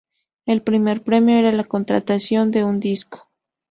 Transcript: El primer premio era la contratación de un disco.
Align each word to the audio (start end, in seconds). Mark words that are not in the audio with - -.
El 0.47 0.63
primer 0.63 1.03
premio 1.03 1.35
era 1.37 1.51
la 1.51 1.63
contratación 1.63 2.49
de 2.49 2.63
un 2.63 2.79
disco. 2.79 3.29